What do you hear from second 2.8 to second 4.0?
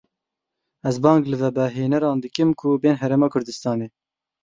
bên Herêma Kurdistanê.